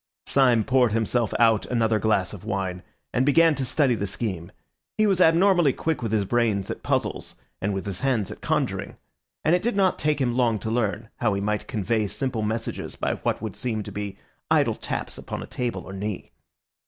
[0.25, 2.81] Syme poured himself out another glass of wine,
[3.13, 4.51] and began to study the scheme.
[4.97, 8.97] He was abnormally quick with his brains at puzzles, and with his hands at conjuring,
[9.45, 12.95] and it did not take him long to learn how he might convey simple messages
[12.95, 14.17] by what would seem to be
[14.49, 16.31] idle taps upon a table or knee.